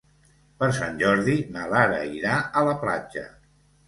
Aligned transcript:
Per 0.61 0.69
Sant 0.77 0.95
Jordi 1.01 1.35
na 1.57 1.65
Lara 1.73 1.99
irà 2.21 2.39
a 2.39 2.65
la 2.69 2.73
platja. 2.85 3.23